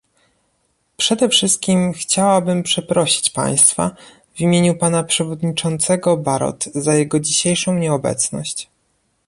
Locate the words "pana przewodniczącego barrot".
4.77-6.63